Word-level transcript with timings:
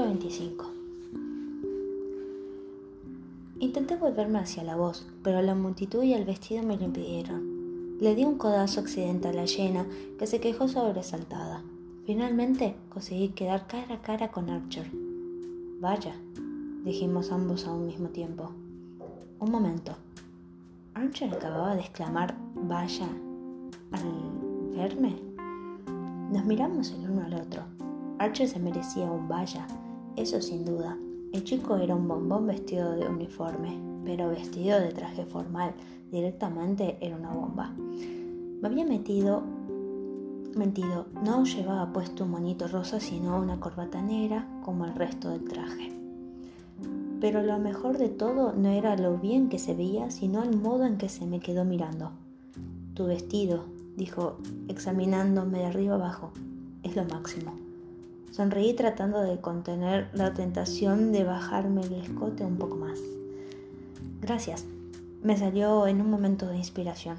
Capítulo 0.00 0.18
25 0.18 0.64
Intenté 3.58 3.96
volverme 3.96 4.38
hacia 4.38 4.62
la 4.62 4.74
voz, 4.74 5.06
pero 5.22 5.42
la 5.42 5.54
multitud 5.54 6.02
y 6.02 6.14
el 6.14 6.24
vestido 6.24 6.62
me 6.62 6.78
lo 6.78 6.84
impidieron. 6.84 7.98
Le 8.00 8.14
di 8.14 8.24
un 8.24 8.38
codazo 8.38 8.80
accidental 8.80 9.38
a 9.38 9.46
Jenna, 9.46 9.84
que 10.18 10.26
se 10.26 10.40
quejó 10.40 10.68
sobresaltada. 10.68 11.62
Finalmente 12.06 12.76
conseguí 12.88 13.28
quedar 13.28 13.66
cara 13.66 13.96
a 13.96 14.00
cara 14.00 14.30
con 14.30 14.48
Archer. 14.48 14.90
Vaya, 15.80 16.14
dijimos 16.82 17.30
ambos 17.30 17.66
a 17.66 17.72
un 17.72 17.86
mismo 17.86 18.08
tiempo. 18.08 18.52
Un 19.38 19.50
momento. 19.50 19.96
Archer 20.94 21.34
acababa 21.34 21.74
de 21.74 21.82
exclamar 21.82 22.34
vaya 22.54 23.06
al 23.92 24.74
verme. 24.74 25.14
Nos 26.32 26.46
miramos 26.46 26.90
el 26.92 27.10
uno 27.10 27.22
al 27.26 27.34
otro. 27.34 27.64
Archer 28.18 28.48
se 28.48 28.58
merecía 28.58 29.10
un 29.10 29.28
vaya, 29.28 29.66
eso 30.16 30.40
sin 30.40 30.64
duda. 30.64 30.98
El 31.32 31.44
chico 31.44 31.76
era 31.76 31.94
un 31.94 32.08
bombón 32.08 32.46
vestido 32.46 32.92
de 32.92 33.08
uniforme, 33.08 33.78
pero 34.04 34.28
vestido 34.28 34.80
de 34.80 34.92
traje 34.92 35.24
formal, 35.24 35.74
directamente 36.10 36.98
era 37.00 37.16
una 37.16 37.32
bomba. 37.32 37.72
Me 38.60 38.68
había 38.68 38.84
metido, 38.84 39.42
mentido, 40.56 41.06
no 41.24 41.44
llevaba 41.44 41.92
puesto 41.92 42.24
un 42.24 42.32
monito 42.32 42.66
rosa, 42.68 43.00
sino 43.00 43.38
una 43.38 43.60
corbata 43.60 44.02
negra 44.02 44.46
como 44.64 44.84
el 44.84 44.94
resto 44.94 45.30
del 45.30 45.44
traje. 45.44 45.92
Pero 47.20 47.42
lo 47.42 47.58
mejor 47.58 47.98
de 47.98 48.08
todo 48.08 48.52
no 48.54 48.70
era 48.70 48.96
lo 48.96 49.18
bien 49.18 49.48
que 49.48 49.58
se 49.58 49.74
veía, 49.74 50.10
sino 50.10 50.42
el 50.42 50.56
modo 50.56 50.84
en 50.84 50.96
que 50.96 51.08
se 51.08 51.26
me 51.26 51.40
quedó 51.40 51.64
mirando. 51.64 52.10
Tu 52.94 53.06
vestido, 53.06 53.64
dijo, 53.96 54.38
examinándome 54.68 55.58
de 55.58 55.66
arriba 55.66 55.94
abajo, 55.94 56.32
es 56.82 56.96
lo 56.96 57.04
máximo. 57.04 57.69
Sonreí 58.30 58.74
tratando 58.74 59.20
de 59.20 59.40
contener 59.40 60.08
la 60.12 60.32
tentación 60.34 61.12
de 61.12 61.24
bajarme 61.24 61.80
el 61.82 61.94
escote 61.94 62.44
un 62.44 62.56
poco 62.56 62.76
más. 62.76 63.00
Gracias, 64.20 64.64
me 65.22 65.36
salió 65.36 65.88
en 65.88 66.00
un 66.00 66.10
momento 66.10 66.46
de 66.46 66.56
inspiración. 66.56 67.16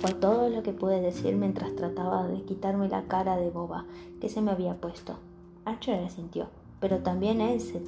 Fue 0.00 0.14
todo 0.14 0.48
lo 0.48 0.62
que 0.64 0.72
pude 0.72 1.00
decir 1.00 1.36
mientras 1.36 1.76
trataba 1.76 2.26
de 2.26 2.42
quitarme 2.42 2.88
la 2.88 3.04
cara 3.04 3.36
de 3.36 3.50
boba 3.50 3.84
que 4.20 4.28
se 4.28 4.40
me 4.40 4.50
había 4.50 4.74
puesto. 4.74 5.16
Archer 5.64 6.10
sintió, 6.10 6.48
pero 6.80 6.98
también 6.98 7.40
él 7.40 7.60
se 7.60 7.80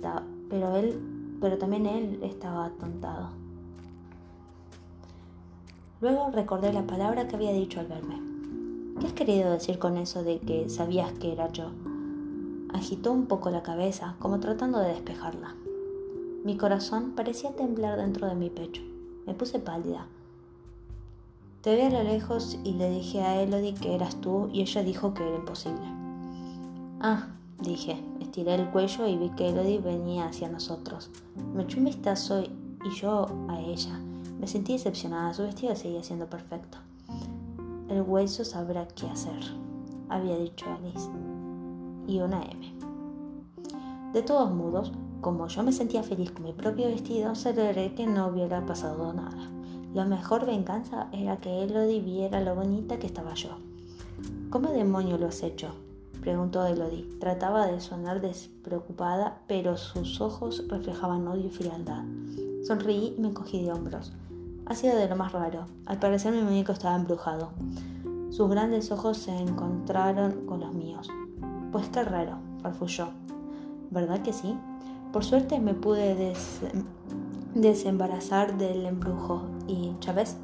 pero 0.49 0.77
él, 0.77 0.99
pero 1.41 1.59
también 1.59 1.87
él 1.87 2.21
estaba 2.23 2.67
atontado. 2.67 3.31
Luego 6.01 6.31
recordé 6.31 6.73
la 6.73 6.87
palabra 6.87 7.27
que 7.27 7.37
había 7.37 7.53
dicho 7.53 7.81
al 7.81 7.87
verme. 7.87 8.30
¿Qué 9.01 9.07
has 9.07 9.13
querido 9.15 9.51
decir 9.51 9.79
con 9.79 9.97
eso 9.97 10.23
de 10.23 10.41
que 10.41 10.69
sabías 10.69 11.11
que 11.15 11.33
era 11.33 11.51
yo? 11.51 11.71
Agitó 12.75 13.13
un 13.13 13.25
poco 13.25 13.49
la 13.49 13.63
cabeza, 13.63 14.15
como 14.19 14.41
tratando 14.41 14.79
de 14.79 14.89
despejarla. 14.89 15.57
Mi 16.45 16.59
corazón 16.59 17.13
parecía 17.17 17.57
temblar 17.57 17.97
dentro 17.97 18.27
de 18.27 18.35
mi 18.35 18.51
pecho. 18.51 18.83
Me 19.27 19.33
puse 19.33 19.59
pálida. 19.59 20.07
Te 21.63 21.77
vi 21.77 21.81
a 21.81 21.91
lo 21.91 22.03
lejos 22.03 22.59
y 22.63 22.75
le 22.75 22.91
dije 22.91 23.23
a 23.23 23.41
Elodie 23.41 23.73
que 23.73 23.95
eras 23.95 24.21
tú 24.21 24.51
y 24.53 24.61
ella 24.61 24.83
dijo 24.83 25.15
que 25.15 25.27
era 25.27 25.37
imposible. 25.37 25.87
Ah, 27.01 27.29
dije, 27.59 27.97
estiré 28.21 28.55
el 28.55 28.71
cuello 28.71 29.09
y 29.09 29.17
vi 29.17 29.31
que 29.31 29.49
Elodie 29.49 29.79
venía 29.79 30.27
hacia 30.27 30.51
nosotros. 30.51 31.09
Me 31.55 31.63
echó 31.63 31.79
un 31.79 31.87
vistazo 31.87 32.43
y 32.43 33.01
yo 33.01 33.29
a 33.49 33.61
ella. 33.61 33.99
Me 34.39 34.47
sentí 34.47 34.75
decepcionada, 34.75 35.33
su 35.33 35.45
vestido 35.45 35.75
seguía 35.75 36.03
siendo 36.03 36.27
perfecto. 36.27 36.77
El 37.91 38.03
hueso 38.03 38.45
sabrá 38.45 38.87
qué 38.87 39.09
hacer, 39.09 39.43
había 40.09 40.39
dicho 40.39 40.65
Alice. 40.71 41.11
Y 42.07 42.21
una 42.21 42.41
M. 42.45 42.73
De 44.13 44.23
todos 44.23 44.53
modos, 44.53 44.93
como 45.21 45.49
yo 45.49 45.65
me 45.65 45.73
sentía 45.73 46.05
feliz 46.05 46.31
con 46.31 46.45
mi 46.45 46.53
propio 46.53 46.87
vestido, 46.87 47.35
celebré 47.35 47.93
que 47.97 48.07
no 48.07 48.29
hubiera 48.29 48.65
pasado 48.65 49.13
nada. 49.13 49.51
La 49.93 50.05
mejor 50.05 50.47
venganza 50.47 51.09
era 51.11 51.39
que 51.39 51.65
Elodie 51.65 52.01
viera 52.01 52.41
lo 52.41 52.55
bonita 52.55 53.01
que 53.01 53.09
estaba 53.09 53.35
yo. 53.35 53.59
¿Cómo 54.51 54.71
demonio 54.71 55.19
lo 55.19 55.27
has 55.27 55.43
hecho? 55.43 55.75
preguntó 56.21 56.65
Elodie. 56.65 57.09
Trataba 57.19 57.67
de 57.67 57.81
sonar 57.81 58.21
despreocupada, 58.21 59.43
pero 59.49 59.77
sus 59.77 60.21
ojos 60.21 60.65
reflejaban 60.69 61.27
odio 61.27 61.47
y 61.47 61.51
frialdad. 61.51 62.05
Sonreí 62.63 63.17
y 63.19 63.21
me 63.21 63.29
encogí 63.31 63.65
de 63.65 63.73
hombros. 63.73 64.13
Ha 64.71 64.77
sido 64.77 64.97
de 64.97 65.09
lo 65.09 65.17
más 65.17 65.33
raro. 65.33 65.67
Al 65.85 65.99
parecer 65.99 66.33
mi 66.33 66.43
muñeco 66.43 66.71
estaba 66.71 66.95
embrujado. 66.95 67.51
Sus 68.31 68.49
grandes 68.49 68.93
ojos 68.93 69.19
se 69.19 69.37
encontraron 69.37 70.47
con 70.47 70.61
los 70.61 70.73
míos. 70.73 71.11
Pues 71.73 71.89
qué 71.89 72.05
raro, 72.05 72.37
farfulló. 72.63 73.09
¿Verdad 73.91 74.23
que 74.23 74.33
sí? 74.33 74.57
Por 75.13 75.25
suerte 75.25 75.59
me 75.59 75.75
pude 75.75 76.37
desembarazar 77.53 78.59
del 78.59 78.87
embrujo 78.87 79.43
y, 79.67 79.93
¿ya 80.01 80.13
ves? 80.13 80.37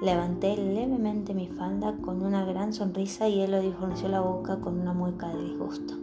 Levanté 0.00 0.56
levemente 0.56 1.34
mi 1.34 1.48
falda 1.48 1.96
con 2.00 2.24
una 2.24 2.44
gran 2.44 2.72
sonrisa 2.72 3.26
y 3.26 3.40
él 3.40 3.50
lo 3.50 3.60
disfrunció 3.60 4.06
la 4.06 4.20
boca 4.20 4.60
con 4.60 4.78
una 4.78 4.92
mueca 4.92 5.26
de 5.30 5.42
disgusto. 5.42 5.94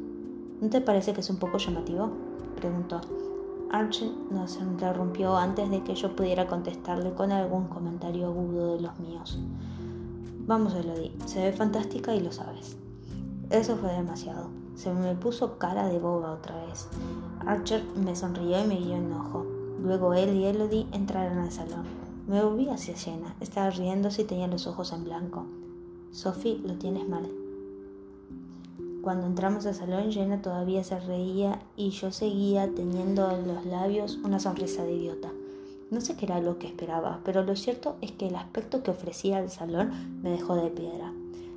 ¿No 0.59 0.69
te 0.69 0.81
parece 0.81 1.13
que 1.13 1.21
es 1.21 1.29
un 1.29 1.37
poco 1.37 1.57
llamativo? 1.57 2.11
preguntó. 2.57 2.99
Archie 3.71 4.11
nos 4.31 4.57
interrumpió 4.57 5.35
antes 5.35 5.69
de 5.69 5.83
que 5.83 5.95
yo 5.95 6.15
pudiera 6.15 6.47
contestarle 6.47 7.13
con 7.13 7.31
algún 7.31 7.67
comentario 7.67 8.27
agudo 8.27 8.75
de 8.75 8.81
los 8.81 8.99
míos. 8.99 9.39
Vamos, 10.47 10.73
Elodie, 10.75 11.13
se 11.25 11.43
ve 11.43 11.53
fantástica 11.53 12.13
y 12.13 12.21
lo 12.21 12.31
sabes. 12.31 12.77
Eso 13.49 13.75
fue 13.77 13.91
demasiado. 13.91 14.49
Se 14.75 14.93
me 14.93 15.15
puso 15.15 15.57
cara 15.57 15.87
de 15.87 15.99
boba 15.99 16.31
otra 16.31 16.65
vez. 16.65 16.87
Archer 17.45 17.83
me 17.95 18.15
sonrió 18.15 18.63
y 18.63 18.67
me 18.67 18.77
guió 18.77 18.95
enojo. 18.95 19.45
Luego 19.81 20.13
él 20.13 20.35
y 20.35 20.45
Elodie 20.45 20.87
entraron 20.91 21.39
al 21.39 21.51
salón. 21.51 21.85
Me 22.27 22.43
volví 22.43 22.69
hacia 22.69 22.95
Jenna. 22.95 23.35
Estaba 23.39 23.69
riéndose 23.69 24.23
y 24.23 24.25
tenía 24.25 24.47
los 24.47 24.67
ojos 24.67 24.91
en 24.93 25.03
blanco. 25.03 25.45
Sophie, 26.11 26.59
lo 26.65 26.75
tienes 26.75 27.07
mal. 27.07 27.29
Cuando 29.05 29.27
entramos 29.27 29.67
al 29.67 29.75
salón, 29.75 30.11
Jenna 30.11 30.41
todavía 30.41 30.83
se 30.83 30.99
reía 30.99 31.59
y 31.77 31.91
yo 31.91 32.11
seguía 32.11 32.67
teniendo 32.73 33.29
en 33.29 33.47
los 33.47 33.63
labios 33.67 34.17
una 34.23 34.39
sonrisa 34.39 34.83
de 34.83 34.93
idiota. 34.93 35.29
No 35.91 36.01
sé 36.01 36.15
qué 36.15 36.25
era 36.25 36.41
lo 36.41 36.57
que 36.57 36.65
esperaba, 36.65 37.19
pero 37.23 37.43
lo 37.43 37.55
cierto 37.55 37.97
es 38.01 38.11
que 38.13 38.29
el 38.29 38.35
aspecto 38.35 38.81
que 38.81 38.89
ofrecía 38.89 39.37
el 39.37 39.51
salón 39.51 39.91
me 40.23 40.31
dejó 40.31 40.55
de 40.55 40.71
piedra. 40.71 41.13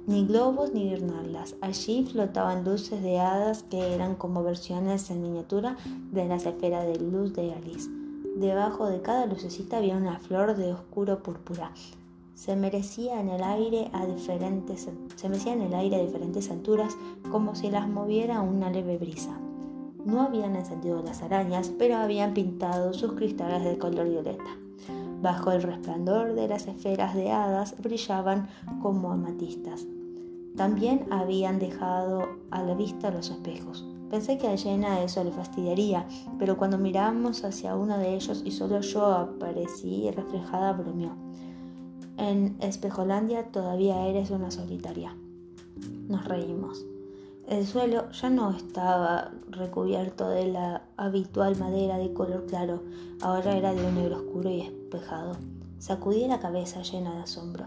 Ni 0.07 0.27
globos 0.27 0.75
ni 0.75 0.91
guirnaldas. 0.91 1.55
Allí 1.63 2.05
flotaban 2.05 2.65
luces 2.65 3.03
de 3.03 3.19
hadas 3.19 3.63
que 3.63 3.95
eran 3.95 4.17
como 4.17 4.43
versiones 4.43 5.11
en 5.11 5.23
miniatura 5.23 5.79
de 6.13 6.27
las 6.27 6.45
esferas 6.45 6.87
de 6.87 6.99
luz 7.01 7.33
de 7.33 7.55
Alice. 7.55 7.89
Debajo 8.37 8.91
de 8.91 9.01
cada 9.01 9.25
lucecita 9.25 9.79
había 9.79 9.97
una 9.97 10.19
flor 10.19 10.55
de 10.55 10.75
oscuro 10.75 11.23
púrpura, 11.23 11.73
se 12.39 12.55
merecía 12.55 13.21
en 13.21 13.31
el 13.31 13.43
aire 13.43 13.91
a 13.93 14.07
diferentes, 14.07 14.89
se 15.17 15.27
en 15.27 15.61
el 15.61 15.75
aire 15.75 15.97
a 15.97 16.05
diferentes 16.05 16.53
alturas 16.53 16.97
como 17.33 17.57
si 17.57 17.69
las 17.69 17.89
moviera 17.89 18.43
una 18.43 18.71
leve 18.71 18.97
brisa. 18.97 19.37
No 20.05 20.23
habían 20.23 20.55
encendido 20.55 21.03
las 21.03 21.23
arañas, 21.23 21.73
pero 21.77 21.97
habían 21.97 22.35
pintado 22.35 22.93
sus 22.93 23.15
cristales 23.15 23.65
de 23.65 23.77
color 23.77 24.09
violeta. 24.09 24.57
Bajo 25.21 25.51
el 25.51 25.65
resplandor 25.65 26.35
de 26.35 26.47
las 26.47 26.69
esferas 26.69 27.17
de 27.17 27.33
hadas 27.33 27.75
brillaban 27.83 28.49
como 28.83 29.11
amatistas. 29.11 29.85
También 30.55 31.09
habían 31.11 31.59
dejado 31.59 32.29
a 32.53 32.63
la 32.63 32.75
vista 32.75 33.11
los 33.11 33.31
espejos. 33.31 33.85
Pensé 34.11 34.39
que 34.39 34.47
a 34.47 34.57
Jenna 34.57 35.03
eso 35.03 35.25
le 35.25 35.33
fastidiaría, 35.33 36.07
pero 36.39 36.57
cuando 36.57 36.79
miramos 36.79 37.45
hacia 37.45 37.75
uno 37.75 37.99
de 37.99 38.15
ellos 38.15 38.43
y 38.45 38.53
solo 38.53 38.81
yo 38.81 39.07
aparecí 39.07 40.09
reflejada, 40.13 40.73
bromeó. 40.73 41.17
En 42.19 42.57
Espejolandia 42.61 43.45
todavía 43.53 44.05
eres 44.09 44.31
una 44.31 44.51
solitaria. 44.51 45.15
Nos 46.09 46.25
reímos. 46.25 46.85
El 47.47 47.65
suelo 47.65 48.11
ya 48.11 48.29
no 48.29 48.51
estaba 48.51 49.31
recubierto 49.49 50.29
de 50.29 50.49
la 50.49 50.83
habitual 50.97 51.57
madera 51.57 51.97
de 51.97 52.13
color 52.13 52.45
claro, 52.47 52.83
ahora 53.23 53.57
era 53.57 53.73
de 53.73 53.87
un 53.87 53.95
negro 53.95 54.17
oscuro 54.17 54.51
y 54.51 54.63
espejado. 54.63 55.37
Sacudí 55.79 56.27
la 56.27 56.41
cabeza 56.41 56.83
llena 56.83 57.15
de 57.15 57.21
asombro. 57.21 57.67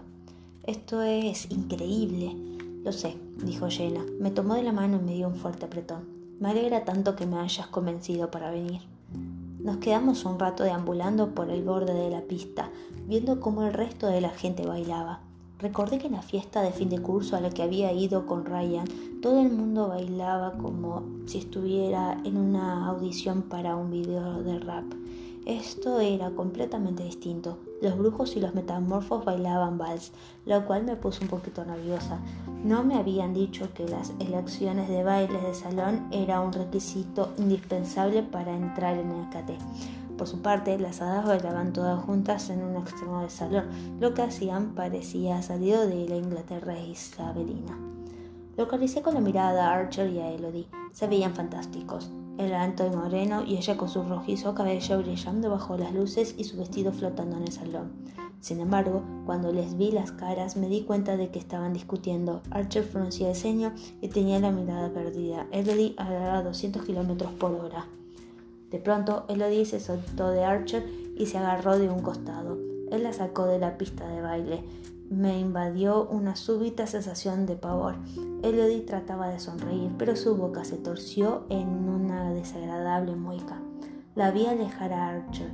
Esto 0.64 1.00
es 1.00 1.50
increíble. 1.50 2.36
Lo 2.84 2.92
sé, 2.92 3.16
dijo 3.42 3.68
Jenna. 3.70 4.04
Me 4.20 4.30
tomó 4.30 4.54
de 4.54 4.64
la 4.64 4.72
mano 4.72 4.98
y 4.98 5.04
me 5.04 5.14
dio 5.14 5.28
un 5.28 5.36
fuerte 5.36 5.64
apretón. 5.64 6.04
Me 6.40 6.50
alegra 6.50 6.84
tanto 6.84 7.16
que 7.16 7.24
me 7.24 7.38
hayas 7.38 7.68
convencido 7.68 8.30
para 8.30 8.50
venir. 8.50 8.91
Nos 9.62 9.76
quedamos 9.76 10.24
un 10.24 10.40
rato 10.40 10.64
deambulando 10.64 11.36
por 11.36 11.48
el 11.48 11.62
borde 11.62 11.94
de 11.94 12.10
la 12.10 12.22
pista, 12.22 12.70
viendo 13.06 13.38
cómo 13.38 13.62
el 13.62 13.72
resto 13.72 14.08
de 14.08 14.20
la 14.20 14.30
gente 14.30 14.66
bailaba. 14.66 15.20
Recordé 15.62 16.00
que 16.00 16.08
en 16.08 16.14
la 16.14 16.22
fiesta 16.22 16.60
de 16.60 16.72
fin 16.72 16.88
de 16.88 16.98
curso 16.98 17.36
a 17.36 17.40
la 17.40 17.48
que 17.48 17.62
había 17.62 17.92
ido 17.92 18.26
con 18.26 18.44
Ryan, 18.44 18.84
todo 19.22 19.40
el 19.40 19.52
mundo 19.52 19.86
bailaba 19.86 20.54
como 20.54 21.04
si 21.26 21.38
estuviera 21.38 22.20
en 22.24 22.36
una 22.36 22.88
audición 22.88 23.42
para 23.42 23.76
un 23.76 23.92
video 23.92 24.42
de 24.42 24.58
rap. 24.58 24.82
Esto 25.46 26.00
era 26.00 26.30
completamente 26.30 27.04
distinto. 27.04 27.58
Los 27.80 27.96
brujos 27.96 28.34
y 28.34 28.40
los 28.40 28.56
metamorfos 28.56 29.24
bailaban 29.24 29.78
vals, 29.78 30.10
lo 30.46 30.66
cual 30.66 30.82
me 30.82 30.96
puso 30.96 31.22
un 31.22 31.28
poquito 31.28 31.64
nerviosa. 31.64 32.18
No 32.64 32.82
me 32.82 32.96
habían 32.96 33.32
dicho 33.32 33.68
que 33.72 33.86
las 33.86 34.12
elecciones 34.18 34.88
de 34.88 35.04
bailes 35.04 35.44
de 35.44 35.54
salón 35.54 36.08
era 36.10 36.40
un 36.40 36.52
requisito 36.52 37.32
indispensable 37.38 38.24
para 38.24 38.52
entrar 38.56 38.96
en 38.96 39.12
el 39.12 39.28
KT. 39.30 40.01
Por 40.22 40.28
su 40.28 40.40
parte, 40.40 40.78
las 40.78 41.02
hadas 41.02 41.26
bailaban 41.26 41.72
todas 41.72 42.00
juntas 42.04 42.48
en 42.48 42.62
un 42.62 42.76
extremo 42.76 43.22
del 43.22 43.30
salón. 43.30 43.64
Lo 43.98 44.14
que 44.14 44.22
hacían 44.22 44.72
parecía 44.76 45.42
salido 45.42 45.84
de 45.84 46.08
la 46.08 46.14
Inglaterra 46.14 46.78
isabelina. 46.78 47.76
Localicé 48.56 49.02
con 49.02 49.14
la 49.14 49.20
mirada 49.20 49.68
a 49.68 49.74
Archer 49.74 50.08
y 50.12 50.20
a 50.20 50.30
Elodie. 50.30 50.68
Se 50.92 51.08
veían 51.08 51.34
fantásticos. 51.34 52.12
Él 52.38 52.54
alto 52.54 52.86
y 52.86 52.90
moreno 52.94 53.42
y 53.44 53.56
ella 53.56 53.76
con 53.76 53.88
su 53.88 54.04
rojizo 54.04 54.54
cabello 54.54 54.98
brillando 54.98 55.50
bajo 55.50 55.76
las 55.76 55.92
luces 55.92 56.36
y 56.38 56.44
su 56.44 56.56
vestido 56.56 56.92
flotando 56.92 57.38
en 57.38 57.42
el 57.42 57.52
salón. 57.52 57.90
Sin 58.38 58.60
embargo, 58.60 59.02
cuando 59.26 59.50
les 59.52 59.76
vi 59.76 59.90
las 59.90 60.12
caras 60.12 60.56
me 60.56 60.68
di 60.68 60.82
cuenta 60.82 61.16
de 61.16 61.32
que 61.32 61.40
estaban 61.40 61.72
discutiendo. 61.72 62.42
Archer 62.52 62.84
fruncía 62.84 63.30
el 63.30 63.34
ceño 63.34 63.72
y 64.00 64.06
tenía 64.06 64.38
la 64.38 64.52
mirada 64.52 64.88
perdida. 64.92 65.48
Elodie 65.50 65.96
a 65.98 66.42
200 66.42 66.84
kilómetros 66.84 67.32
por 67.32 67.50
hora. 67.54 67.88
De 68.72 68.78
pronto, 68.78 69.24
Elodie 69.28 69.64
se 69.64 69.78
soltó 69.78 70.30
de 70.30 70.44
Archer 70.44 70.84
y 71.16 71.26
se 71.26 71.38
agarró 71.38 71.78
de 71.78 71.88
un 71.88 72.00
costado. 72.00 72.58
Él 72.90 73.04
la 73.04 73.12
sacó 73.12 73.44
de 73.44 73.58
la 73.58 73.78
pista 73.78 74.08
de 74.08 74.20
baile 74.20 74.64
me 75.12 75.38
invadió 75.38 76.06
una 76.06 76.36
súbita 76.36 76.86
sensación 76.86 77.44
de 77.44 77.54
pavor. 77.54 77.96
Elodie 78.42 78.80
trataba 78.80 79.28
de 79.28 79.40
sonreír, 79.40 79.90
pero 79.98 80.16
su 80.16 80.36
boca 80.36 80.64
se 80.64 80.78
torció 80.78 81.44
en 81.50 81.68
una 81.68 82.32
desagradable 82.32 83.14
mueca. 83.14 83.60
La 84.14 84.30
vi 84.30 84.46
alejar 84.46 84.94
a 84.94 85.08
Archer 85.10 85.50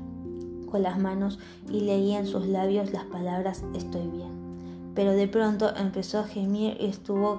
con 0.71 0.83
las 0.83 1.01
manos 1.01 1.41
y 1.69 1.81
leía 1.81 2.21
en 2.21 2.27
sus 2.29 2.47
labios 2.47 2.93
las 2.93 3.05
palabras 3.07 3.65
estoy 3.75 4.07
bien. 4.07 4.93
Pero 4.95 5.13
de 5.13 5.27
pronto 5.27 5.75
empezó 5.75 6.21
a 6.21 6.25
gemir 6.25 6.77
y 6.79 6.87
estuvo 6.87 7.39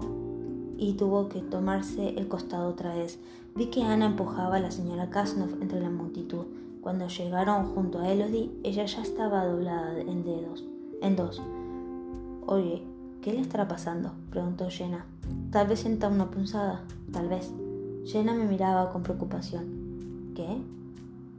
y 0.78 0.94
tuvo 0.94 1.30
que 1.30 1.40
tomarse 1.42 2.10
el 2.18 2.28
costado 2.28 2.68
otra 2.68 2.96
vez. 2.96 3.18
Vi 3.56 3.68
que 3.68 3.84
Ana 3.84 4.06
empujaba 4.06 4.56
a 4.56 4.60
la 4.60 4.72
señora 4.72 5.10
Kasnov 5.10 5.62
entre 5.62 5.81
la 5.81 5.90
multitud. 5.90 6.46
Cuando 6.81 7.07
llegaron 7.07 7.74
junto 7.74 8.00
a 8.00 8.10
Elodie, 8.10 8.51
ella 8.63 8.86
ya 8.86 9.01
estaba 9.01 9.46
doblada 9.46 10.00
en 10.00 10.24
dedos, 10.24 10.63
en 11.01 11.16
dos. 11.16 11.42
Oye, 12.46 12.84
¿qué 13.22 13.34
le 13.34 13.42
estará 13.42 13.68
pasando? 13.68 14.12
preguntó 14.30 14.69
Jenna. 14.69 15.06
Tal 15.51 15.68
vez 15.68 15.80
sienta 15.80 16.07
una 16.07 16.31
punzada, 16.31 16.84
tal 17.12 17.28
vez. 17.28 17.51
Jenna 18.06 18.34
me 18.34 18.46
miraba 18.46 18.92
con 18.92 19.04
preocupación. 19.04 20.34
¿Qué? 20.36 20.62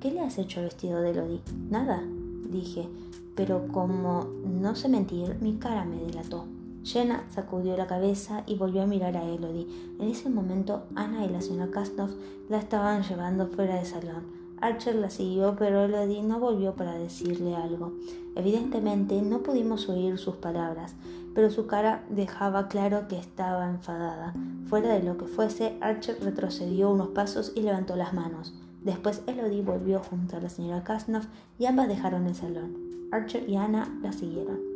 ¿Qué 0.01 0.11
le 0.11 0.21
has 0.21 0.39
hecho 0.39 0.61
al 0.61 0.67
vestido 0.67 1.01
de 1.01 1.11
Elodie? 1.11 1.41
Nada, 1.71 2.03
dije, 2.51 2.89
pero 3.35 3.69
como 3.69 4.27
no 4.45 4.75
sé 4.75 4.89
mentir, 4.89 5.37
mi 5.41 5.55
cara 5.55 5.85
me 5.85 5.97
delató. 5.97 6.45
Jenna 6.83 7.25
sacudió 7.29 7.77
la 7.77 7.87
cabeza 7.87 8.43
y 8.47 8.57
volvió 8.57 8.83
a 8.83 8.87
mirar 8.87 9.17
a 9.17 9.25
Elodie. 9.25 9.67
En 9.99 10.09
ese 10.09 10.31
momento, 10.31 10.85
Ana 10.95 11.25
y 11.25 11.29
la 11.29 11.41
señora 11.41 11.71
Kastov 11.71 12.11
la 12.49 12.59
estaban 12.59 13.03
llevando 13.03 13.49
fuera 13.49 13.77
del 13.77 13.87
salón. 13.87 14.41
Archer 14.61 14.95
la 14.95 15.09
siguió, 15.09 15.57
pero 15.59 15.85
Elodie 15.85 16.23
no 16.23 16.39
volvió 16.39 16.75
para 16.75 16.95
decirle 16.95 17.55
algo. 17.55 17.93
Evidentemente 18.35 19.21
no 19.23 19.43
pudimos 19.43 19.89
oír 19.89 20.19
sus 20.19 20.37
palabras, 20.37 20.95
pero 21.35 21.51
su 21.51 21.67
cara 21.67 22.05
dejaba 22.11 22.69
claro 22.69 23.09
que 23.09 23.19
estaba 23.19 23.69
enfadada. 23.69 24.35
Fuera 24.67 24.95
de 24.95 25.03
lo 25.03 25.17
que 25.17 25.27
fuese, 25.27 25.79
Archer 25.81 26.19
retrocedió 26.23 26.91
unos 26.91 27.09
pasos 27.09 27.53
y 27.55 27.63
levantó 27.63 27.97
las 27.97 28.13
manos. 28.13 28.55
Después 28.83 29.23
Elodie 29.27 29.63
volvió 29.63 30.01
junto 30.01 30.37
a 30.37 30.41
la 30.41 30.49
señora 30.49 30.85
Kasnov 30.85 31.25
y 31.59 31.67
ambas 31.67 31.89
dejaron 31.89 32.27
el 32.27 32.35
salón. 32.35 32.77
Archer 33.13 33.49
y 33.49 33.57
Ana 33.57 33.99
la 34.03 34.13
siguieron. 34.13 34.70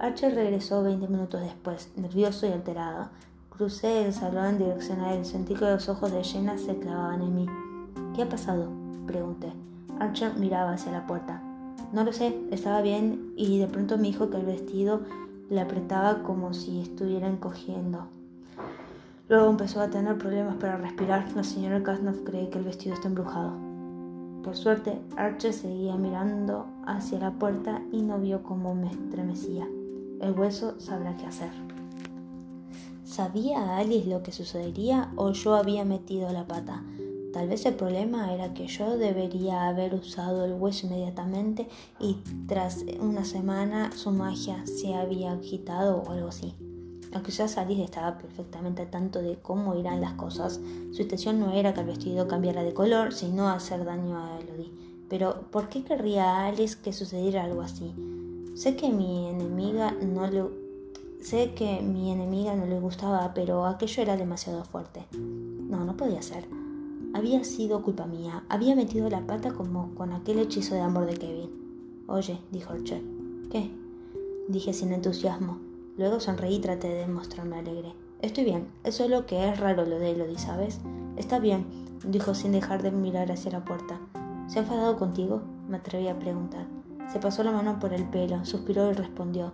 Archer 0.00 0.34
regresó 0.34 0.82
veinte 0.82 1.08
minutos 1.08 1.42
después, 1.42 1.92
nervioso 1.94 2.46
y 2.46 2.52
alterado. 2.52 3.10
Crucé 3.50 4.06
el 4.06 4.14
salón 4.14 4.46
en 4.46 4.58
dirección 4.58 5.00
a 5.00 5.12
él. 5.12 5.26
Sentí 5.26 5.52
que 5.52 5.66
los 5.66 5.90
ojos 5.90 6.10
de 6.10 6.24
Jenna 6.24 6.56
se 6.56 6.78
clavaban 6.78 7.20
en 7.20 7.34
mí. 7.34 7.46
¿Qué 8.16 8.22
ha 8.22 8.28
pasado? 8.28 8.70
Pregunté. 9.06 9.52
Archer 9.98 10.38
miraba 10.38 10.72
hacia 10.72 10.90
la 10.90 11.06
puerta. 11.06 11.42
No 11.92 12.02
lo 12.02 12.14
sé, 12.14 12.34
estaba 12.50 12.80
bien 12.80 13.34
y 13.36 13.58
de 13.58 13.66
pronto 13.66 13.98
me 13.98 14.04
dijo 14.04 14.30
que 14.30 14.38
el 14.38 14.46
vestido 14.46 15.02
le 15.50 15.60
apretaba 15.60 16.22
como 16.22 16.54
si 16.54 16.80
estuviera 16.80 17.28
encogiendo. 17.28 18.06
Luego 19.28 19.50
empezó 19.50 19.82
a 19.82 19.90
tener 19.90 20.16
problemas 20.16 20.56
para 20.56 20.78
respirar. 20.78 21.30
La 21.36 21.44
señora 21.44 21.82
Kasnov 21.82 22.24
cree 22.24 22.48
que 22.48 22.56
el 22.56 22.64
vestido 22.64 22.94
está 22.94 23.08
embrujado. 23.08 23.52
Por 24.42 24.56
suerte, 24.56 24.98
Archer 25.18 25.52
seguía 25.52 25.96
mirando 25.96 26.64
hacia 26.86 27.18
la 27.18 27.32
puerta 27.32 27.82
y 27.92 28.00
no 28.00 28.18
vio 28.18 28.42
cómo 28.42 28.74
me 28.74 28.90
estremecía. 28.90 29.68
El 30.20 30.38
hueso 30.38 30.78
sabrá 30.78 31.16
qué 31.16 31.26
hacer. 31.26 31.50
¿Sabía 33.04 33.78
Alice 33.78 34.08
lo 34.08 34.22
que 34.22 34.32
sucedería 34.32 35.12
o 35.16 35.32
yo 35.32 35.54
había 35.54 35.84
metido 35.84 36.30
la 36.30 36.46
pata? 36.46 36.84
Tal 37.32 37.48
vez 37.48 37.64
el 37.64 37.74
problema 37.74 38.32
era 38.34 38.52
que 38.52 38.66
yo 38.66 38.98
debería 38.98 39.68
haber 39.68 39.94
usado 39.94 40.44
el 40.44 40.52
hueso 40.52 40.86
inmediatamente 40.86 41.68
y 41.98 42.18
tras 42.46 42.84
una 43.00 43.24
semana 43.24 43.92
su 43.92 44.10
magia 44.10 44.66
se 44.66 44.94
había 44.94 45.32
agitado 45.32 46.02
o 46.02 46.10
algo 46.10 46.28
así. 46.28 46.54
Aunque 47.12 47.32
ya 47.32 47.46
Alice 47.56 47.82
estaba 47.82 48.18
perfectamente 48.18 48.82
al 48.82 48.90
tanto 48.90 49.22
de 49.22 49.36
cómo 49.36 49.74
irán 49.74 50.00
las 50.00 50.12
cosas, 50.14 50.60
su 50.92 51.02
intención 51.02 51.40
no 51.40 51.52
era 51.52 51.72
que 51.72 51.80
el 51.80 51.86
vestido 51.86 52.28
cambiara 52.28 52.62
de 52.62 52.74
color, 52.74 53.12
sino 53.12 53.48
hacer 53.48 53.84
daño 53.84 54.18
a 54.18 54.38
Elodie. 54.38 54.70
Pero, 55.08 55.46
¿por 55.50 55.68
qué 55.68 55.82
querría 55.82 56.46
Alice 56.46 56.76
que 56.80 56.92
sucediera 56.92 57.42
algo 57.42 57.62
así? 57.62 57.92
Sé 58.60 58.76
que 58.76 58.90
mi 58.90 59.26
enemiga 59.26 59.92
no 59.92 60.26
le 60.26 60.44
sé 61.22 61.54
que 61.54 61.80
mi 61.80 62.12
enemiga 62.12 62.54
no 62.54 62.66
le 62.66 62.78
gustaba, 62.78 63.32
pero 63.32 63.64
aquello 63.64 64.02
era 64.02 64.18
demasiado 64.18 64.64
fuerte. 64.64 65.06
No, 65.16 65.86
no 65.86 65.96
podía 65.96 66.20
ser. 66.20 66.46
Había 67.14 67.42
sido 67.42 67.82
culpa 67.82 68.04
mía. 68.04 68.44
Había 68.50 68.76
metido 68.76 69.08
la 69.08 69.26
pata 69.26 69.54
como 69.54 69.94
con 69.94 70.12
aquel 70.12 70.40
hechizo 70.40 70.74
de 70.74 70.82
amor 70.82 71.06
de 71.06 71.16
Kevin. 71.16 72.04
Oye, 72.06 72.38
dijo 72.50 72.74
Archer. 72.74 73.00
¿Qué? 73.50 73.70
Dije 74.48 74.74
sin 74.74 74.92
entusiasmo. 74.92 75.58
Luego 75.96 76.20
sonreí 76.20 76.56
y 76.56 76.60
traté 76.60 76.88
de 76.88 77.06
mostrarme 77.06 77.56
alegre. 77.56 77.94
Estoy 78.20 78.44
bien. 78.44 78.68
Es 78.84 78.94
solo 78.94 79.24
que 79.24 79.48
es 79.48 79.58
raro 79.58 79.86
lo 79.86 79.98
de 79.98 80.10
Elodie, 80.10 80.38
¿sabes? 80.38 80.80
Está 81.16 81.38
bien, 81.38 81.64
dijo 82.06 82.34
sin 82.34 82.52
dejar 82.52 82.82
de 82.82 82.90
mirar 82.90 83.32
hacia 83.32 83.52
la 83.52 83.64
puerta. 83.64 83.98
¿Se 84.48 84.58
ha 84.58 84.62
enfadado 84.64 84.98
contigo? 84.98 85.40
Me 85.66 85.78
atreví 85.78 86.08
a 86.08 86.18
preguntar. 86.18 86.66
Se 87.12 87.18
pasó 87.18 87.42
la 87.42 87.50
mano 87.50 87.80
por 87.80 87.92
el 87.92 88.04
pelo, 88.04 88.44
suspiró 88.44 88.88
y 88.88 88.94
respondió. 88.94 89.52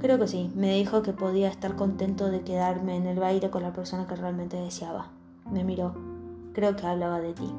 Creo 0.00 0.18
que 0.18 0.26
sí. 0.26 0.50
Me 0.56 0.74
dijo 0.74 1.02
que 1.02 1.12
podía 1.12 1.48
estar 1.48 1.76
contento 1.76 2.28
de 2.28 2.40
quedarme 2.40 2.96
en 2.96 3.06
el 3.06 3.20
baile 3.20 3.50
con 3.50 3.62
la 3.62 3.72
persona 3.72 4.08
que 4.08 4.16
realmente 4.16 4.56
deseaba. 4.56 5.06
Me 5.48 5.62
miró. 5.62 5.94
Creo 6.54 6.74
que 6.74 6.86
hablaba 6.86 7.20
de 7.20 7.34
ti. 7.34 7.54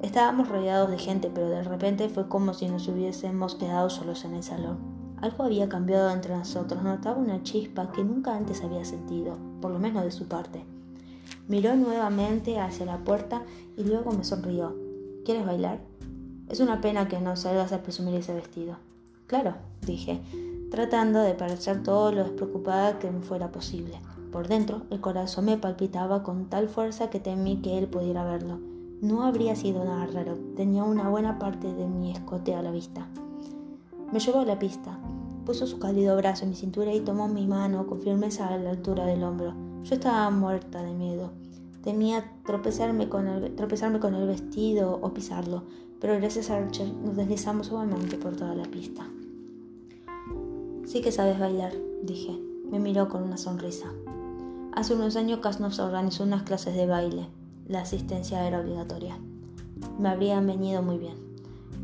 Estábamos 0.00 0.48
rodeados 0.48 0.90
de 0.90 0.98
gente, 0.98 1.30
pero 1.34 1.50
de 1.50 1.62
repente 1.62 2.08
fue 2.08 2.28
como 2.28 2.54
si 2.54 2.68
nos 2.68 2.88
hubiésemos 2.88 3.54
quedado 3.54 3.90
solos 3.90 4.24
en 4.24 4.34
el 4.34 4.42
salón. 4.42 4.78
Algo 5.20 5.44
había 5.44 5.68
cambiado 5.68 6.10
entre 6.10 6.34
nosotros, 6.34 6.82
notaba 6.82 7.18
una 7.18 7.42
chispa 7.42 7.90
que 7.92 8.04
nunca 8.04 8.34
antes 8.34 8.62
había 8.62 8.84
sentido, 8.84 9.36
por 9.60 9.72
lo 9.72 9.78
menos 9.78 10.04
de 10.04 10.12
su 10.12 10.26
parte. 10.26 10.64
Miró 11.48 11.74
nuevamente 11.74 12.60
hacia 12.60 12.86
la 12.86 12.98
puerta 12.98 13.42
y 13.76 13.84
luego 13.84 14.12
me 14.12 14.24
sonrió. 14.24 14.74
¿Quieres 15.24 15.44
bailar? 15.44 15.80
Es 16.48 16.60
una 16.60 16.80
pena 16.80 17.08
que 17.08 17.20
no 17.20 17.36
salgas 17.36 17.72
a 17.72 17.82
presumir 17.82 18.14
ese 18.14 18.32
vestido. 18.32 18.76
Claro, 19.26 19.54
dije, 19.84 20.20
tratando 20.70 21.20
de 21.20 21.34
parecer 21.34 21.82
todo 21.82 22.10
lo 22.10 22.24
despreocupada 22.24 22.98
que 22.98 23.10
me 23.10 23.20
fuera 23.20 23.52
posible. 23.52 24.00
Por 24.32 24.48
dentro, 24.48 24.82
el 24.90 25.00
corazón 25.00 25.44
me 25.44 25.58
palpitaba 25.58 26.22
con 26.22 26.46
tal 26.46 26.68
fuerza 26.68 27.10
que 27.10 27.20
temí 27.20 27.56
que 27.56 27.76
él 27.76 27.86
pudiera 27.86 28.24
verlo. 28.24 28.58
No 29.02 29.24
habría 29.24 29.56
sido 29.56 29.84
nada 29.84 30.06
raro, 30.06 30.38
tenía 30.56 30.84
una 30.84 31.08
buena 31.08 31.38
parte 31.38 31.72
de 31.72 31.86
mi 31.86 32.12
escote 32.12 32.54
a 32.54 32.62
la 32.62 32.70
vista. 32.70 33.06
Me 34.10 34.18
llevó 34.18 34.40
a 34.40 34.44
la 34.46 34.58
pista, 34.58 34.98
puso 35.44 35.66
su 35.66 35.78
cálido 35.78 36.16
brazo 36.16 36.44
en 36.44 36.50
mi 36.50 36.56
cintura 36.56 36.94
y 36.94 37.00
tomó 37.00 37.28
mi 37.28 37.46
mano 37.46 37.86
con 37.86 38.00
firmeza 38.00 38.48
a 38.48 38.56
la 38.56 38.70
altura 38.70 39.04
del 39.04 39.22
hombro. 39.22 39.54
Yo 39.84 39.94
estaba 39.94 40.30
muerta 40.30 40.82
de 40.82 40.94
miedo. 40.94 41.30
Temía 41.82 42.32
tropezarme 42.44 43.08
con 43.08 43.28
el, 43.28 43.54
tropezarme 43.54 44.00
con 44.00 44.14
el 44.14 44.26
vestido 44.26 44.98
o 45.00 45.14
pisarlo, 45.14 45.62
pero 46.00 46.16
gracias 46.16 46.50
a 46.50 46.56
Archer 46.56 46.88
nos 46.88 47.16
deslizamos 47.16 47.68
suavemente 47.68 48.16
por 48.16 48.36
toda 48.36 48.54
la 48.54 48.64
pista. 48.64 49.06
Sí 50.86 51.00
que 51.02 51.12
sabes 51.12 51.38
bailar, 51.38 51.72
dije. 52.02 52.38
Me 52.70 52.78
miró 52.78 53.08
con 53.08 53.22
una 53.22 53.38
sonrisa. 53.38 53.92
Hace 54.72 54.94
unos 54.94 55.16
años 55.16 55.40
Kasnov 55.40 55.72
organizó 55.80 56.24
unas 56.24 56.42
clases 56.42 56.74
de 56.74 56.86
baile. 56.86 57.26
La 57.66 57.80
asistencia 57.80 58.46
era 58.46 58.60
obligatoria. 58.60 59.18
Me 59.98 60.08
habrían 60.08 60.46
venido 60.46 60.82
muy 60.82 60.98
bien. 60.98 61.16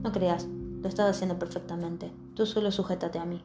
No 0.02 0.12
creas, 0.12 0.46
lo 0.82 0.88
estaba 0.88 1.08
haciendo 1.08 1.38
perfectamente. 1.38 2.12
Tú 2.34 2.46
solo 2.46 2.70
sujétate 2.70 3.18
a 3.18 3.24
mí. 3.24 3.40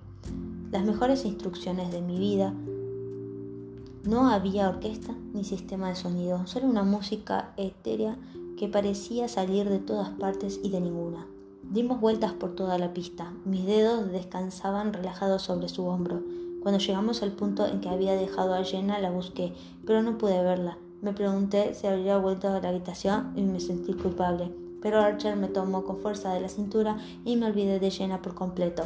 Las 0.72 0.84
mejores 0.84 1.26
instrucciones 1.26 1.92
de 1.92 2.02
mi 2.02 2.20
vida. 2.20 2.54
No 4.04 4.30
había 4.30 4.70
orquesta 4.70 5.16
ni 5.34 5.44
sistema 5.44 5.90
de 5.90 5.96
sonido, 5.96 6.46
solo 6.46 6.68
una 6.68 6.84
música 6.84 7.54
etérea 7.58 8.18
que 8.60 8.68
parecía 8.68 9.30
salir 9.30 9.70
de 9.70 9.80
todas 9.80 10.10
partes 10.10 10.60
y 10.62 10.70
de 10.70 10.82
ninguna. 10.82 11.26
Dimos 11.64 12.02
vueltas 12.02 12.34
por 12.34 12.56
toda 12.56 12.78
la 12.78 12.94
pista. 12.94 13.32
Mis 13.46 13.66
dedos 13.66 14.12
descansaban 14.12 14.92
relajados 14.92 15.44
sobre 15.44 15.70
su 15.70 15.86
hombro. 15.86 16.22
Cuando 16.62 16.78
llegamos 16.78 17.24
al 17.24 17.32
punto 17.32 17.66
en 17.66 17.80
que 17.80 17.88
había 17.88 18.16
dejado 18.16 18.54
a 18.54 18.64
Jenna, 18.66 19.00
la 19.00 19.12
busqué, 19.12 19.54
pero 19.86 20.02
no 20.02 20.18
pude 20.18 20.44
verla. 20.44 20.78
Me 21.02 21.14
pregunté 21.14 21.74
si 21.74 21.88
habría 21.88 22.18
vuelto 22.18 22.50
a 22.50 22.60
la 22.60 22.68
habitación 22.68 23.32
y 23.38 23.44
me 23.44 23.62
sentí 23.62 23.94
culpable. 23.94 24.54
Pero 24.82 25.00
Archer 25.00 25.38
me 25.38 25.48
tomó 25.48 25.86
con 25.86 26.00
fuerza 26.00 26.34
de 26.34 26.42
la 26.42 26.50
cintura 26.50 26.98
y 27.24 27.38
me 27.38 27.46
olvidé 27.46 27.80
de 27.80 27.92
Jenna 27.92 28.22
por 28.22 28.36
completo. 28.36 28.84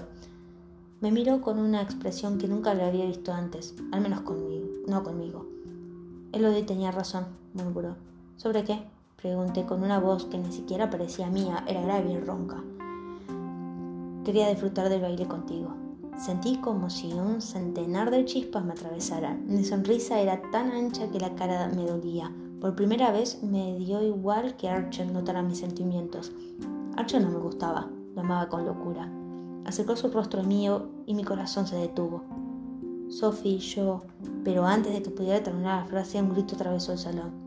Me 1.01 1.11
miró 1.11 1.41
con 1.41 1.57
una 1.57 1.81
expresión 1.81 2.37
que 2.37 2.47
nunca 2.47 2.75
le 2.75 2.83
había 2.83 3.07
visto 3.07 3.33
antes, 3.33 3.73
al 3.91 4.01
menos 4.01 4.21
no 4.87 5.03
conmigo. 5.03 5.47
Elodie 6.31 6.61
tenía 6.61 6.91
razón, 6.91 7.25
murmuró. 7.55 7.95
¿Sobre 8.37 8.63
qué? 8.63 8.93
Pregunté 9.23 9.65
con 9.65 9.81
una 9.83 10.01
voz 10.01 10.25
que 10.25 10.37
ni 10.37 10.51
siquiera 10.51 10.89
parecía 10.89 11.29
mía, 11.29 11.63
era 11.65 11.81
grave 11.81 12.11
y 12.11 12.19
ronca. 12.19 12.61
Quería 14.25 14.49
disfrutar 14.49 14.89
del 14.89 15.01
baile 15.01 15.25
contigo. 15.29 15.73
Sentí 16.17 16.57
como 16.57 16.89
si 16.89 17.13
un 17.13 17.41
centenar 17.41 18.11
de 18.11 18.25
chispas 18.25 18.65
me 18.65 18.73
atravesaran. 18.73 19.45
Mi 19.47 19.63
sonrisa 19.63 20.19
era 20.19 20.41
tan 20.51 20.71
ancha 20.71 21.09
que 21.09 21.21
la 21.21 21.35
cara 21.35 21.71
me 21.73 21.85
dolía. 21.85 22.33
Por 22.59 22.75
primera 22.75 23.13
vez 23.13 23.41
me 23.41 23.77
dio 23.77 24.03
igual 24.03 24.57
que 24.57 24.67
Archer 24.67 25.09
notara 25.09 25.41
mis 25.41 25.59
sentimientos. 25.59 26.33
Archer 26.97 27.21
no 27.21 27.29
me 27.29 27.39
gustaba, 27.39 27.89
lo 28.15 28.19
amaba 28.19 28.49
con 28.49 28.65
locura. 28.65 29.09
Acercó 29.63 29.95
su 29.95 30.09
rostro 30.09 30.43
mío 30.43 30.89
y 31.05 31.13
mi 31.13 31.23
corazón 31.23 31.65
se 31.65 31.77
detuvo. 31.77 32.23
Sophie, 33.07 33.59
yo. 33.59 34.01
Pero 34.43 34.65
antes 34.65 34.91
de 34.91 35.01
que 35.01 35.11
pudiera 35.11 35.41
terminar 35.41 35.83
la 35.83 35.87
frase, 35.87 36.21
un 36.21 36.33
grito 36.33 36.55
atravesó 36.55 36.91
el 36.91 36.97
salón. 36.97 37.42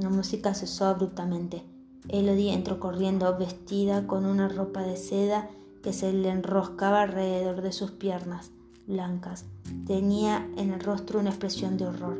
La 0.00 0.08
música 0.08 0.54
cesó 0.54 0.86
abruptamente. 0.86 1.62
Elodie 2.08 2.54
entró 2.54 2.80
corriendo, 2.80 3.36
vestida 3.36 4.06
con 4.06 4.24
una 4.24 4.48
ropa 4.48 4.82
de 4.82 4.96
seda 4.96 5.50
que 5.82 5.92
se 5.92 6.12
le 6.12 6.30
enroscaba 6.30 7.02
alrededor 7.02 7.60
de 7.60 7.72
sus 7.72 7.90
piernas 7.90 8.50
blancas. 8.86 9.44
Tenía 9.86 10.48
en 10.56 10.72
el 10.72 10.80
rostro 10.80 11.20
una 11.20 11.30
expresión 11.30 11.76
de 11.76 11.86
horror. 11.86 12.18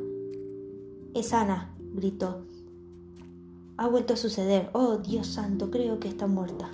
Es 1.14 1.32
Ana, 1.32 1.74
gritó. 1.94 2.44
Ha 3.78 3.88
vuelto 3.88 4.12
a 4.12 4.18
suceder. 4.18 4.68
Oh, 4.74 4.98
Dios 4.98 5.26
santo, 5.26 5.70
creo 5.70 5.98
que 5.98 6.08
está 6.08 6.26
muerta. 6.26 6.70